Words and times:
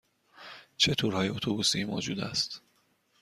چه 0.77 0.95
تورهای 0.95 1.29
اتوبوسی 1.29 1.83
موجود 1.83 2.19
است؟ 2.19 2.61